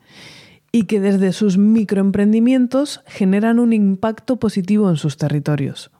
y 0.70 0.84
que 0.84 1.00
desde 1.00 1.32
sus 1.32 1.58
microemprendimientos 1.58 3.00
generan 3.08 3.58
un 3.58 3.72
impacto 3.72 4.36
positivo 4.36 4.88
en 4.88 4.94
sus 4.94 5.16
territorios. 5.16 5.90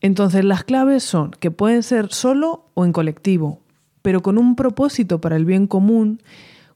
Entonces 0.00 0.44
las 0.44 0.64
claves 0.64 1.02
son 1.02 1.30
que 1.32 1.50
pueden 1.50 1.82
ser 1.82 2.12
solo 2.12 2.66
o 2.74 2.84
en 2.84 2.92
colectivo, 2.92 3.60
pero 4.02 4.22
con 4.22 4.38
un 4.38 4.56
propósito 4.56 5.20
para 5.20 5.36
el 5.36 5.44
bien 5.44 5.66
común, 5.66 6.22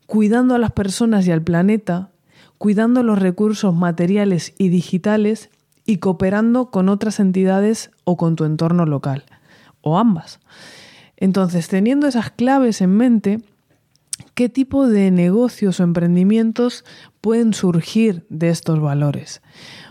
cuidando 0.07 0.55
a 0.55 0.59
las 0.59 0.73
personas 0.73 1.27
y 1.27 1.33
al 1.33 1.43
planeta, 1.43 2.11
cuidando 2.59 3.03
los 3.03 3.19
recursos 3.19 3.75
materiales 3.75 4.55
y 4.59 4.69
digitales 4.69 5.51
y 5.87 5.99
cooperando 5.99 6.71
con 6.71 6.89
otras 6.89 7.21
entidades 7.21 7.91
o 8.05 8.17
con 8.17 8.37
tu 8.37 8.45
entorno 8.45 8.87
local, 8.87 9.25
o 9.81 9.99
ambas. 9.99 10.41
Entonces, 11.17 11.69
teniendo 11.69 12.07
esas 12.07 12.31
claves 12.31 12.81
en 12.81 12.97
mente, 12.97 13.41
¿qué 14.35 14.49
tipo 14.49 14.87
de 14.89 15.11
negocios 15.11 15.81
o 15.81 15.83
emprendimientos 15.83 16.85
pueden 17.21 17.55
surgir 17.55 18.27
de 18.29 18.51
estos 18.51 18.81
valores? 18.81 19.43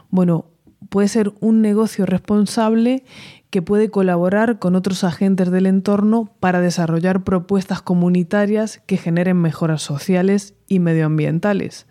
Bueno, 0.09 0.45
puede 0.93 1.07
ser 1.07 1.33
un 1.39 1.63
negocio 1.63 2.05
responsable 2.05 3.03
que 3.49 3.63
puede 3.63 3.89
colaborar 3.89 4.59
con 4.59 4.75
otros 4.75 5.03
agentes 5.03 5.49
del 5.49 5.65
entorno 5.65 6.31
para 6.39 6.61
desarrollar 6.61 7.23
propuestas 7.23 7.81
comunitarias 7.81 8.79
que 8.85 8.97
generen 8.97 9.37
mejoras 9.37 9.81
sociales 9.81 10.53
y 10.67 10.77
medioambientales. 10.77 11.87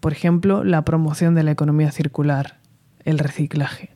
Por 0.00 0.12
ejemplo, 0.12 0.64
la 0.64 0.82
promoción 0.82 1.34
de 1.34 1.42
la 1.42 1.50
economía 1.50 1.92
circular, 1.92 2.58
el 3.04 3.18
reciclaje. 3.18 3.90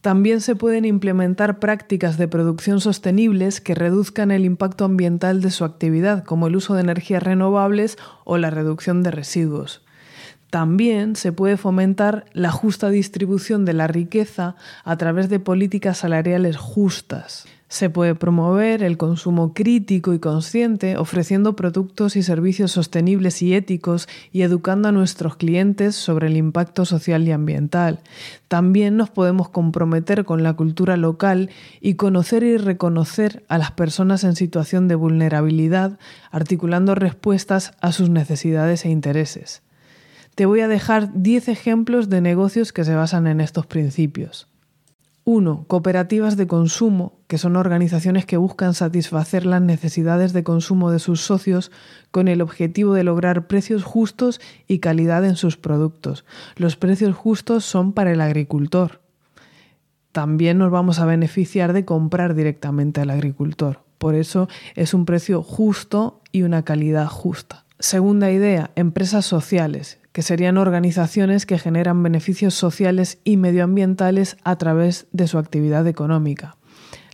También 0.00 0.40
se 0.40 0.56
pueden 0.56 0.84
implementar 0.84 1.60
prácticas 1.60 2.18
de 2.18 2.26
producción 2.26 2.80
sostenibles 2.80 3.60
que 3.60 3.76
reduzcan 3.76 4.32
el 4.32 4.44
impacto 4.44 4.84
ambiental 4.84 5.40
de 5.40 5.52
su 5.52 5.64
actividad, 5.64 6.24
como 6.24 6.48
el 6.48 6.56
uso 6.56 6.74
de 6.74 6.80
energías 6.80 7.22
renovables 7.22 7.96
o 8.24 8.38
la 8.38 8.50
reducción 8.50 9.04
de 9.04 9.12
residuos. 9.12 9.81
También 10.52 11.16
se 11.16 11.32
puede 11.32 11.56
fomentar 11.56 12.26
la 12.34 12.50
justa 12.50 12.90
distribución 12.90 13.64
de 13.64 13.72
la 13.72 13.86
riqueza 13.86 14.54
a 14.84 14.98
través 14.98 15.30
de 15.30 15.40
políticas 15.40 15.96
salariales 15.96 16.58
justas. 16.58 17.46
Se 17.68 17.88
puede 17.88 18.14
promover 18.14 18.82
el 18.82 18.98
consumo 18.98 19.54
crítico 19.54 20.12
y 20.12 20.18
consciente 20.18 20.98
ofreciendo 20.98 21.56
productos 21.56 22.16
y 22.16 22.22
servicios 22.22 22.70
sostenibles 22.70 23.40
y 23.40 23.54
éticos 23.54 24.10
y 24.30 24.42
educando 24.42 24.90
a 24.90 24.92
nuestros 24.92 25.36
clientes 25.36 25.94
sobre 25.94 26.26
el 26.26 26.36
impacto 26.36 26.84
social 26.84 27.26
y 27.26 27.32
ambiental. 27.32 28.00
También 28.48 28.98
nos 28.98 29.08
podemos 29.08 29.48
comprometer 29.48 30.26
con 30.26 30.42
la 30.42 30.52
cultura 30.52 30.98
local 30.98 31.48
y 31.80 31.94
conocer 31.94 32.42
y 32.42 32.58
reconocer 32.58 33.42
a 33.48 33.56
las 33.56 33.70
personas 33.70 34.22
en 34.22 34.36
situación 34.36 34.86
de 34.86 34.96
vulnerabilidad, 34.96 35.98
articulando 36.30 36.94
respuestas 36.94 37.72
a 37.80 37.90
sus 37.90 38.10
necesidades 38.10 38.84
e 38.84 38.90
intereses. 38.90 39.62
Te 40.34 40.46
voy 40.46 40.60
a 40.60 40.68
dejar 40.68 41.10
10 41.14 41.48
ejemplos 41.48 42.08
de 42.08 42.22
negocios 42.22 42.72
que 42.72 42.84
se 42.84 42.94
basan 42.94 43.26
en 43.26 43.40
estos 43.40 43.66
principios. 43.66 44.48
1. 45.24 45.66
Cooperativas 45.68 46.38
de 46.38 46.46
consumo, 46.46 47.20
que 47.28 47.36
son 47.36 47.54
organizaciones 47.54 48.24
que 48.24 48.38
buscan 48.38 48.72
satisfacer 48.72 49.44
las 49.44 49.60
necesidades 49.60 50.32
de 50.32 50.42
consumo 50.42 50.90
de 50.90 50.98
sus 51.00 51.20
socios 51.20 51.70
con 52.10 52.28
el 52.28 52.40
objetivo 52.40 52.94
de 52.94 53.04
lograr 53.04 53.46
precios 53.46 53.84
justos 53.84 54.40
y 54.66 54.78
calidad 54.78 55.24
en 55.26 55.36
sus 55.36 55.58
productos. 55.58 56.24
Los 56.56 56.76
precios 56.76 57.14
justos 57.14 57.66
son 57.66 57.92
para 57.92 58.10
el 58.10 58.20
agricultor. 58.22 59.02
También 60.12 60.56
nos 60.58 60.70
vamos 60.70 60.98
a 60.98 61.06
beneficiar 61.06 61.74
de 61.74 61.84
comprar 61.84 62.34
directamente 62.34 63.02
al 63.02 63.10
agricultor. 63.10 63.82
Por 63.98 64.14
eso 64.14 64.48
es 64.76 64.94
un 64.94 65.04
precio 65.04 65.42
justo 65.42 66.22
y 66.32 66.42
una 66.42 66.64
calidad 66.64 67.06
justa. 67.06 67.64
Segunda 67.78 68.30
idea, 68.30 68.70
empresas 68.76 69.24
sociales 69.26 70.01
que 70.12 70.22
serían 70.22 70.58
organizaciones 70.58 71.46
que 71.46 71.58
generan 71.58 72.02
beneficios 72.02 72.54
sociales 72.54 73.18
y 73.24 73.36
medioambientales 73.36 74.36
a 74.44 74.56
través 74.56 75.06
de 75.12 75.26
su 75.26 75.38
actividad 75.38 75.86
económica. 75.86 76.56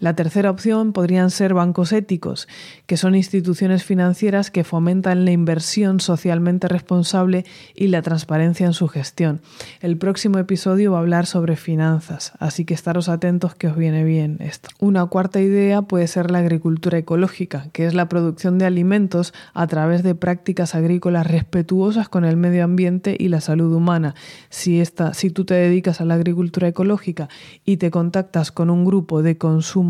La 0.00 0.14
tercera 0.14 0.50
opción 0.50 0.92
podrían 0.92 1.30
ser 1.30 1.54
bancos 1.54 1.92
éticos, 1.92 2.46
que 2.86 2.96
son 2.96 3.16
instituciones 3.16 3.82
financieras 3.82 4.52
que 4.52 4.62
fomentan 4.62 5.24
la 5.24 5.32
inversión 5.32 5.98
socialmente 5.98 6.68
responsable 6.68 7.44
y 7.74 7.88
la 7.88 8.00
transparencia 8.02 8.64
en 8.66 8.74
su 8.74 8.86
gestión. 8.86 9.40
El 9.80 9.96
próximo 9.96 10.38
episodio 10.38 10.92
va 10.92 10.98
a 10.98 11.00
hablar 11.00 11.26
sobre 11.26 11.56
finanzas, 11.56 12.32
así 12.38 12.64
que 12.64 12.74
estaros 12.74 13.08
atentos 13.08 13.56
que 13.56 13.66
os 13.66 13.76
viene 13.76 14.04
bien 14.04 14.36
esto. 14.38 14.68
Una 14.78 15.04
cuarta 15.06 15.40
idea 15.40 15.82
puede 15.82 16.06
ser 16.06 16.30
la 16.30 16.38
agricultura 16.38 16.98
ecológica, 16.98 17.66
que 17.72 17.84
es 17.84 17.94
la 17.94 18.08
producción 18.08 18.58
de 18.58 18.66
alimentos 18.66 19.34
a 19.52 19.66
través 19.66 20.04
de 20.04 20.14
prácticas 20.14 20.76
agrícolas 20.76 21.26
respetuosas 21.26 22.08
con 22.08 22.24
el 22.24 22.36
medio 22.36 22.62
ambiente 22.62 23.16
y 23.18 23.28
la 23.28 23.40
salud 23.40 23.74
humana. 23.74 24.14
Si, 24.48 24.80
esta, 24.80 25.12
si 25.12 25.30
tú 25.30 25.44
te 25.44 25.54
dedicas 25.54 26.00
a 26.00 26.04
la 26.04 26.14
agricultura 26.14 26.68
ecológica 26.68 27.28
y 27.64 27.78
te 27.78 27.90
contactas 27.90 28.52
con 28.52 28.70
un 28.70 28.84
grupo 28.84 29.22
de 29.22 29.38
consumo 29.38 29.87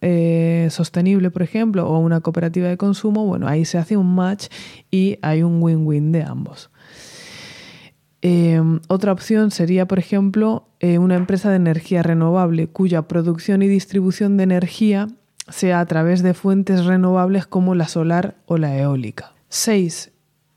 eh, 0.00 0.68
sostenible, 0.70 1.30
por 1.30 1.42
ejemplo, 1.42 1.88
o 1.88 1.98
una 1.98 2.20
cooperativa 2.20 2.68
de 2.68 2.76
consumo, 2.76 3.26
bueno, 3.26 3.46
ahí 3.48 3.64
se 3.64 3.78
hace 3.78 3.96
un 3.96 4.14
match 4.14 4.46
y 4.90 5.18
hay 5.22 5.42
un 5.42 5.62
win-win 5.62 6.12
de 6.12 6.22
ambos. 6.22 6.70
Em, 8.22 8.80
otra 8.88 9.12
opción 9.12 9.50
sería, 9.50 9.86
por 9.86 9.98
ejemplo, 9.98 10.68
eh, 10.80 10.98
una 10.98 11.16
empresa 11.16 11.50
de 11.50 11.56
energía 11.56 12.02
renovable 12.02 12.66
cuya 12.68 13.02
producción 13.02 13.62
y 13.62 13.68
distribución 13.68 14.36
de 14.36 14.44
energía 14.44 15.08
sea 15.48 15.80
a 15.80 15.86
través 15.86 16.22
de 16.22 16.34
fuentes 16.34 16.84
renovables 16.84 17.46
como 17.46 17.74
la 17.74 17.88
solar 17.88 18.36
o 18.46 18.58
la 18.58 18.76
eólica. 18.78 19.32
6. 19.48 20.12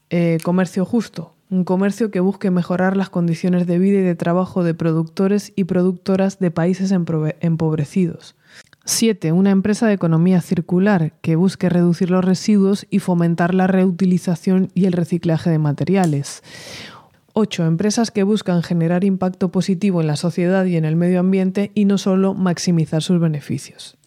Eh, 0.09 0.37
comercio 0.43 0.85
justo, 0.85 1.33
un 1.49 1.63
comercio 1.63 2.11
que 2.11 2.19
busque 2.19 2.51
mejorar 2.51 2.97
las 2.97 3.09
condiciones 3.09 3.67
de 3.67 3.77
vida 3.77 3.99
y 3.99 4.03
de 4.03 4.15
trabajo 4.15 4.63
de 4.63 4.73
productores 4.73 5.53
y 5.55 5.65
productoras 5.65 6.39
de 6.39 6.51
países 6.51 6.91
empobrecidos. 6.91 8.35
7. 8.85 9.31
Una 9.31 9.51
empresa 9.51 9.87
de 9.87 9.93
economía 9.93 10.41
circular 10.41 11.13
que 11.21 11.35
busque 11.35 11.69
reducir 11.69 12.09
los 12.09 12.25
residuos 12.25 12.85
y 12.89 12.99
fomentar 12.99 13.53
la 13.53 13.67
reutilización 13.67 14.71
y 14.73 14.85
el 14.85 14.93
reciclaje 14.93 15.49
de 15.49 15.59
materiales. 15.59 16.43
8. 17.31 17.65
Empresas 17.65 18.11
que 18.11 18.23
buscan 18.23 18.61
generar 18.61 19.03
impacto 19.03 19.51
positivo 19.51 20.01
en 20.01 20.07
la 20.07 20.17
sociedad 20.17 20.65
y 20.65 20.75
en 20.75 20.85
el 20.85 20.95
medio 20.95 21.19
ambiente 21.19 21.71
y 21.73 21.85
no 21.85 21.97
solo 21.97 22.33
maximizar 22.33 23.01
sus 23.01 23.19
beneficios. 23.19 23.97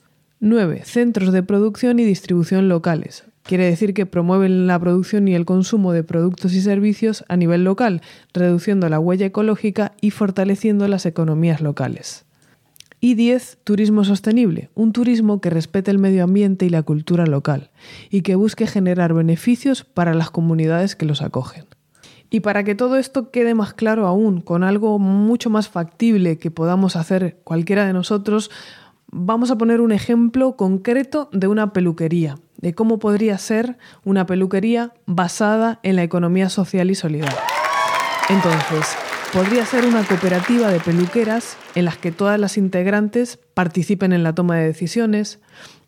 9. 0.41 0.83
Centros 0.85 1.33
de 1.33 1.43
producción 1.43 1.99
y 1.99 2.05
distribución 2.05 2.69
locales, 2.69 3.25
Quiere 3.47 3.67
decir 3.67 3.95
que 3.95 4.07
promueven 4.07 4.67
la 4.67 4.77
producción 4.81 5.29
y 5.29 5.37
el 5.37 5.45
consumo 5.45 5.93
de 5.93 6.03
productos 6.03 6.53
y 6.55 6.61
servicios 6.61 7.25
a 7.29 7.37
nivel 7.37 7.63
local, 7.63 8.03
reduciendo 8.35 8.89
la 8.89 8.99
huella 8.99 9.27
ecológica 9.27 9.93
y 10.01 10.11
fortaleciendo 10.11 10.89
las 10.89 11.07
economías 11.07 11.61
locales. 11.61 12.25
Y 12.99 13.15
10. 13.15 13.59
Turismo 13.63 14.03
sostenible, 14.03 14.71
un 14.75 14.93
turismo 14.93 15.41
que 15.41 15.51
respete 15.51 15.93
el 15.93 15.99
medio 15.99 16.25
ambiente 16.25 16.67
y 16.67 16.71
la 16.71 16.83
cultura 16.83 17.25
local, 17.25 17.71
y 18.11 18.23
que 18.23 18.35
busque 18.35 18.67
generar 18.67 19.15
beneficios 19.15 19.85
para 19.85 20.13
las 20.13 20.31
comunidades 20.31 20.97
que 20.97 21.07
los 21.07 21.23
acogen. 21.23 21.67
Y 22.31 22.41
para 22.41 22.65
que 22.65 22.75
todo 22.75 22.97
esto 22.97 23.31
quede 23.31 23.55
más 23.55 23.75
claro 23.75 24.09
aún, 24.09 24.41
con 24.41 24.65
algo 24.65 24.99
mucho 24.99 25.51
más 25.51 25.69
factible 25.69 26.39
que 26.39 26.51
podamos 26.51 26.97
hacer 26.97 27.39
cualquiera 27.45 27.87
de 27.87 27.93
nosotros, 27.93 28.51
vamos 29.13 29.53
a 29.53 29.59
poner 29.59 29.81
un 29.81 29.93
ejemplo 29.93 30.57
concreto 30.57 31.29
de 31.33 31.47
una 31.47 31.73
peluquería, 31.73 32.37
de 32.59 32.75
cómo 32.75 32.99
podría 32.99 33.39
ser 33.39 33.77
una 34.05 34.27
peluquería 34.27 34.93
basada 35.07 35.81
en 35.83 35.97
la 35.97 36.03
economía 36.03 36.49
social 36.49 36.91
y 36.91 36.95
solidaria. 36.95 37.43
Entonces, 38.29 38.97
podría 39.33 39.65
ser 39.67 39.85
una 39.85 40.05
cooperativa 40.05 40.71
de 40.71 40.81
peluqueras 40.81 41.57
en 41.75 41.85
las 41.85 41.97
que 41.97 42.13
todas 42.13 42.41
las 42.41 42.57
integrantes 42.57 43.39
participen 43.55 44.13
en 44.13 44.23
la 44.23 44.35
toma 44.35 44.57
de 44.57 44.67
decisiones, 44.67 45.41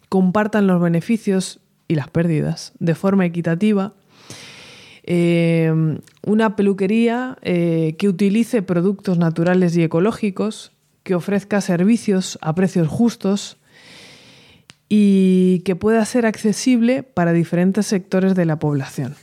compartan 0.09 0.67
los 0.67 0.81
beneficios 0.81 1.61
y 1.89 1.95
las 1.95 2.09
pérdidas 2.09 2.73
de 2.79 2.95
forma 2.95 3.25
equitativa. 3.27 3.95
Eh, 5.03 5.99
una 6.27 6.55
peluquería 6.57 7.39
eh, 7.43 7.97
que 7.99 8.09
utilice 8.09 8.61
productos 8.63 9.19
naturales 9.19 9.77
y 9.77 9.83
ecológicos, 9.83 10.73
que 11.03 11.15
ofrezca 11.15 11.63
servicios 11.63 12.39
a 12.43 12.55
precios 12.55 12.89
justos 12.89 13.57
y 14.88 15.61
que 15.64 15.76
pueda 15.76 16.04
ser 16.04 16.26
accesible 16.26 17.02
para 17.02 17.33
diferentes 17.33 17.87
sectores 17.87 18.35
de 18.35 18.47
la 18.47 18.59
población. 18.59 19.14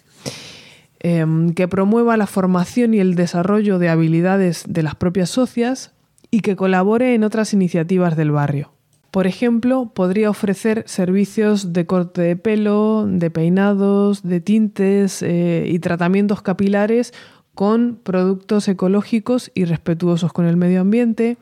Em, 1.08 1.54
que 1.54 1.68
promueva 1.68 2.18
la 2.18 2.26
formación 2.26 2.96
y 2.96 3.00
el 3.00 3.14
desarrollo 3.14 3.78
de 3.78 3.90
habilidades 3.90 4.64
de 4.68 4.82
las 4.82 4.96
propias 4.96 5.30
socias 5.30 5.94
y 6.32 6.40
que 6.40 6.56
colabore 6.56 7.14
en 7.14 7.24
otras 7.24 7.54
iniciativas 7.54 8.18
del 8.18 8.32
barrio. 8.32 8.72
Por 9.12 9.28
ejemplo, 9.28 9.92
podría 9.94 10.32
ofrecer 10.32 10.84
servicios 10.88 11.74
de 11.74 11.86
corte 11.86 12.22
de 12.22 12.36
pelo, 12.36 13.06
de 13.08 13.30
peinados, 13.30 14.24
de 14.24 14.42
tintes 14.42 15.22
eh, 15.22 15.68
y 15.70 15.78
tratamientos 15.78 16.42
capilares 16.42 17.14
con 17.54 18.00
productos 18.02 18.68
ecológicos 18.68 19.52
y 19.54 19.66
respetuosos 19.66 20.34
con 20.34 20.48
el 20.48 20.58
medio 20.58 20.82
ambiente, 20.82 21.38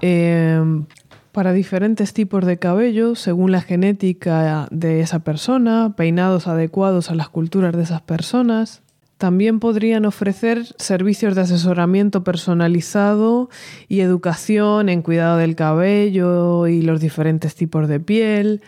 em, 0.00 0.86
para 1.34 1.52
diferentes 1.52 2.14
tipos 2.14 2.46
de 2.46 2.58
cabello, 2.58 3.16
según 3.16 3.50
la 3.50 3.60
genética 3.60 4.68
de 4.70 5.00
esa 5.00 5.18
persona, 5.18 5.94
peinados 5.96 6.46
adecuados 6.46 7.10
a 7.10 7.16
las 7.16 7.28
culturas 7.28 7.76
de 7.76 7.82
esas 7.82 8.00
personas. 8.02 8.82
También 9.18 9.58
podrían 9.58 10.04
ofrecer 10.06 10.64
servicios 10.78 11.34
de 11.34 11.40
asesoramiento 11.40 12.22
personalizado 12.22 13.50
y 13.88 13.98
educación 13.98 14.88
en 14.88 15.02
cuidado 15.02 15.36
del 15.36 15.56
cabello 15.56 16.68
y 16.68 16.82
los 16.82 17.00
diferentes 17.00 17.56
tipos 17.56 17.88
de 17.88 17.98
piel. 17.98 18.62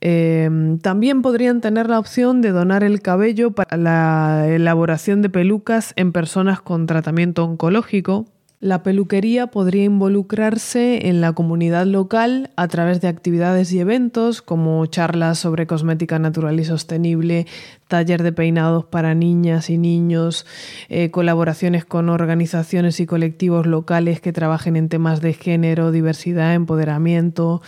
Em, 0.00 0.78
también 0.78 1.20
podrían 1.20 1.60
tener 1.60 1.88
la 1.90 1.98
opción 1.98 2.42
de 2.42 2.52
donar 2.52 2.84
el 2.84 3.02
cabello 3.02 3.50
para 3.50 3.76
la 3.76 4.46
elaboración 4.48 5.20
de 5.20 5.30
pelucas 5.30 5.94
en 5.96 6.12
personas 6.12 6.60
con 6.60 6.86
tratamiento 6.86 7.42
oncológico. 7.44 8.26
La 8.60 8.82
peluquería 8.82 9.46
podría 9.46 9.84
involucrarse 9.84 11.06
en 11.06 11.20
la 11.20 11.32
comunidad 11.32 11.86
local 11.86 12.50
a 12.56 12.66
través 12.66 13.00
de 13.00 13.06
actividades 13.06 13.70
y 13.70 13.78
eventos 13.78 14.42
como 14.42 14.84
charlas 14.86 15.38
sobre 15.38 15.68
cosmética 15.68 16.18
natural 16.18 16.58
y 16.58 16.64
sostenible, 16.64 17.46
taller 17.86 18.24
de 18.24 18.32
peinados 18.32 18.84
para 18.84 19.14
niñas 19.14 19.70
y 19.70 19.78
niños, 19.78 20.44
eh, 20.88 21.12
colaboraciones 21.12 21.84
con 21.84 22.08
organizaciones 22.08 22.98
y 22.98 23.06
colectivos 23.06 23.64
locales 23.64 24.20
que 24.20 24.32
trabajen 24.32 24.74
en 24.74 24.88
temas 24.88 25.20
de 25.20 25.34
género, 25.34 25.92
diversidad, 25.92 26.54
empoderamiento. 26.54 27.62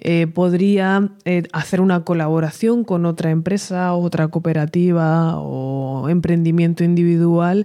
Eh, 0.00 0.26
podría 0.26 1.12
eh, 1.24 1.44
hacer 1.54 1.80
una 1.80 2.04
colaboración 2.04 2.84
con 2.84 3.06
otra 3.06 3.30
empresa, 3.30 3.94
otra 3.94 4.28
cooperativa 4.28 5.40
o 5.40 6.10
emprendimiento 6.10 6.84
individual 6.84 7.64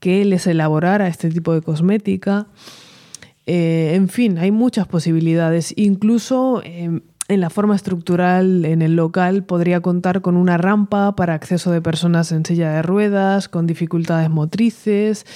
que 0.00 0.24
les 0.24 0.46
elaborara 0.46 1.08
este 1.08 1.30
tipo 1.30 1.52
de 1.54 1.62
cosmética. 1.62 2.46
Eh, 3.46 3.92
en 3.94 4.08
fin, 4.08 4.38
hay 4.38 4.50
muchas 4.50 4.86
posibilidades. 4.86 5.72
Incluso 5.76 6.62
em, 6.64 7.00
en 7.28 7.42
la 7.42 7.50
forma 7.50 7.76
estructural, 7.76 8.64
en 8.64 8.80
el 8.80 8.96
local, 8.96 9.44
podría 9.44 9.80
contar 9.80 10.22
con 10.22 10.36
una 10.36 10.56
rampa 10.56 11.14
para 11.14 11.34
acceso 11.34 11.70
de 11.70 11.82
personas 11.82 12.32
en 12.32 12.44
silla 12.46 12.72
de 12.72 12.82
ruedas, 12.82 13.50
con 13.50 13.66
dificultades 13.66 14.30
motrices. 14.30 15.26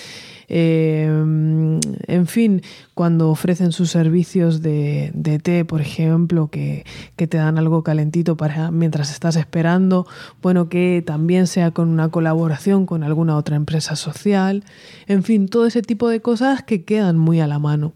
Em, 0.49 1.81
en 2.07 2.27
fin, 2.27 2.63
cuando 2.95 3.31
ofrecen 3.31 3.73
sus 3.73 3.91
servicios 3.91 4.63
de, 4.63 5.13
té, 5.43 5.65
por 5.67 5.83
ejemplo, 5.83 6.49
que, 6.49 6.85
que, 7.17 7.27
te 7.27 7.37
dan 7.37 7.59
algo 7.59 7.83
calentito 7.83 8.37
para 8.37 8.71
mientras 8.71 9.11
estás 9.13 9.37
esperando, 9.37 10.07
bueno, 10.43 10.69
que 10.69 11.03
también 11.07 11.47
sea 11.47 11.73
con 11.73 11.89
una 11.89 12.09
colaboración 12.09 12.87
con 12.87 13.03
alguna 13.03 13.37
otra 13.37 13.57
empresa 13.57 13.97
social, 13.97 14.65
en 15.07 15.23
fin, 15.23 15.49
todo 15.49 15.67
ese 15.67 15.83
tipo 15.83 16.09
de 16.09 16.21
cosas 16.21 16.63
que 16.63 16.85
quedan 16.85 17.19
muy 17.19 17.41
a 17.41 17.47
la 17.47 17.59
mano. 17.59 17.93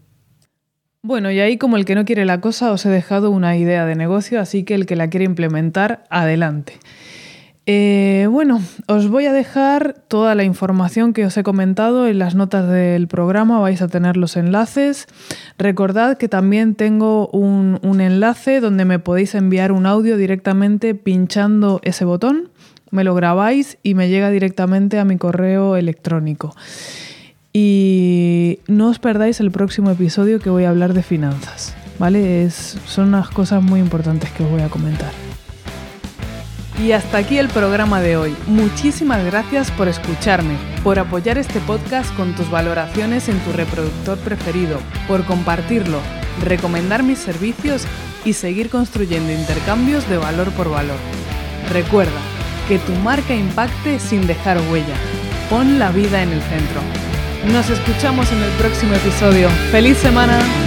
Bueno, 1.03 1.31
y 1.31 1.39
ahí 1.39 1.57
como 1.57 1.77
el 1.77 1.85
que 1.85 1.95
no 1.95 2.05
quiere 2.05 2.25
la 2.25 2.41
cosa 2.41 2.71
os 2.71 2.85
he 2.85 2.89
dejado 2.89 3.31
una 3.31 3.55
idea 3.55 3.85
de 3.85 3.95
negocio, 3.95 4.41
así 4.41 4.63
que 4.63 4.73
el 4.73 4.85
que 4.85 4.95
la 4.95 5.09
quiere 5.09 5.25
implementar, 5.25 6.03
adelante. 6.09 6.79
Eh, 7.69 8.29
bueno, 8.31 8.61
os 8.87 9.09
voy 9.09 9.25
a 9.25 9.33
dejar 9.33 9.93
toda 10.07 10.35
la 10.35 10.45
información 10.45 11.11
que 11.11 11.25
os 11.25 11.35
he 11.35 11.43
comentado 11.43 12.07
en 12.07 12.17
las 12.17 12.33
notas 12.33 12.69
del 12.69 13.09
programa, 13.09 13.59
vais 13.59 13.81
a 13.81 13.89
tener 13.89 14.15
los 14.15 14.37
enlaces. 14.37 15.07
Recordad 15.57 16.17
que 16.17 16.29
también 16.29 16.75
tengo 16.75 17.27
un, 17.27 17.77
enlace 17.99 18.61
donde 18.61 18.85
me 18.85 18.99
podéis 18.99 19.35
enviar 19.35 19.73
un 19.73 19.85
audio 19.85 20.15
directamente 20.15 20.95
pinchando 20.95 21.81
ese 21.83 22.05
botón, 22.05 22.49
me 22.89 23.03
lo 23.03 23.13
grabáis 23.15 23.77
y 23.83 23.95
me 23.95 24.07
llega 24.07 24.29
directamente 24.29 24.97
a 24.97 25.03
mi 25.03 25.17
correo 25.17 25.75
electrónico. 25.75 26.55
Y 27.59 28.59
no 28.67 28.89
os 28.89 28.99
perdáis 28.99 29.39
el 29.39 29.49
próximo 29.49 29.89
episodio 29.89 30.39
que 30.39 30.51
voy 30.51 30.65
a 30.65 30.69
hablar 30.69 30.93
de 30.93 31.01
finanzas, 31.01 31.73
¿vale? 31.97 32.47
son 32.51 33.07
unas 33.07 33.29
cosas 33.29 33.63
muy 33.63 33.79
importantes 33.79 34.29
que 34.29 34.43
os 34.43 34.51
voy 34.51 34.61
a 34.61 34.69
comentar. 34.69 35.09
Y 36.79 36.91
hasta 36.91 37.17
aquí 37.17 37.39
el 37.39 37.47
programa 37.47 37.99
de 37.99 38.15
hoy. 38.15 38.35
Muchísimas 38.45 39.25
gracias 39.25 39.71
por 39.71 39.87
escucharme, 39.87 40.55
por 40.83 40.99
apoyar 40.99 41.39
este 41.39 41.59
podcast 41.61 42.15
con 42.15 42.35
tus 42.35 42.47
valoraciones 42.51 43.27
en 43.27 43.39
tu 43.39 43.51
reproductor 43.53 44.19
preferido, 44.19 44.77
por 45.07 45.25
compartirlo, 45.25 45.97
recomendar 46.45 47.01
mis 47.01 47.17
servicios 47.17 47.87
y 48.23 48.33
seguir 48.33 48.69
construyendo 48.69 49.31
intercambios 49.31 50.07
de 50.07 50.17
valor 50.17 50.51
por 50.51 50.69
valor. 50.69 50.99
Recuerda, 51.73 52.21
que 52.67 52.77
tu 52.77 52.91
marca 52.97 53.33
impacte 53.33 53.97
sin 53.97 54.27
dejar 54.27 54.59
huella. 54.69 54.95
Pon 55.49 55.79
la 55.79 55.89
vida 55.89 56.21
en 56.21 56.29
el 56.29 56.41
centro. 56.43 57.06
Nos 57.51 57.69
escuchamos 57.69 58.31
en 58.31 58.43
el 58.43 58.51
próximo 58.51 58.93
episodio. 58.93 59.49
¡Feliz 59.71 59.97
semana! 59.97 60.66